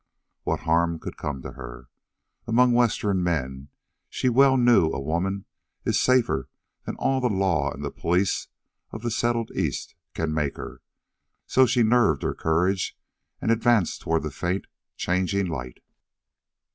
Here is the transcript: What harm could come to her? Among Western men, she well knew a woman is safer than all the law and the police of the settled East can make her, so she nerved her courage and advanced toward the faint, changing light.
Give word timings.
What 0.45 0.61
harm 0.61 0.97
could 0.97 1.15
come 1.15 1.43
to 1.43 1.51
her? 1.51 1.87
Among 2.47 2.71
Western 2.71 3.21
men, 3.23 3.67
she 4.09 4.29
well 4.29 4.57
knew 4.57 4.85
a 4.89 4.99
woman 4.99 5.45
is 5.85 5.99
safer 5.99 6.49
than 6.85 6.95
all 6.95 7.21
the 7.21 7.29
law 7.29 7.71
and 7.71 7.85
the 7.85 7.91
police 7.91 8.47
of 8.89 9.03
the 9.03 9.11
settled 9.11 9.51
East 9.51 9.93
can 10.15 10.33
make 10.33 10.57
her, 10.57 10.81
so 11.45 11.67
she 11.67 11.83
nerved 11.83 12.23
her 12.23 12.33
courage 12.33 12.97
and 13.39 13.51
advanced 13.51 14.01
toward 14.01 14.23
the 14.23 14.31
faint, 14.31 14.65
changing 14.97 15.45
light. 15.45 15.81